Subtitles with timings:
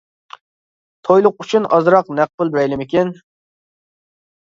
[1.09, 3.17] تويلۇق ئۈچۈن ئازراق نەق پۇل بېرەيلىمىكىن.